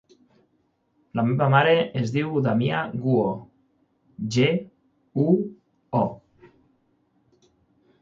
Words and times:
La 1.19 1.25
meva 1.27 1.49
mare 1.55 1.75
es 2.01 2.13
diu 2.15 2.33
Damià 2.47 2.81
Guo: 3.05 3.29
ge, 4.39 4.49
u, 5.27 5.29
o. 6.03 6.05